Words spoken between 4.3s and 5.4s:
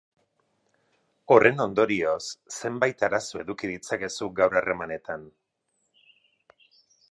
gaur harremanetan.